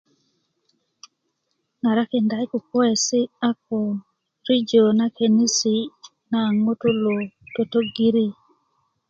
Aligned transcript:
ŋarakinda 1.81 2.35
i 2.45 2.47
kukuwesi 2.51 3.19
a 3.49 3.51
ko 3.65 3.79
rijo 4.47 4.83
na 4.97 5.05
kenisi 5.17 5.75
naŋ 6.31 6.51
ŋutulu 6.65 7.13
totogiri 7.53 8.27